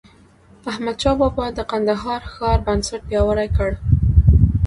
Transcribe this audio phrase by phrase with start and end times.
[0.71, 3.71] احمدشاه بابا د کندهار ښار بنسټ پیاوړی کړ.